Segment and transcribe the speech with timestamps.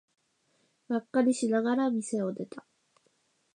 [0.89, 2.65] がっかりしながら店を出た。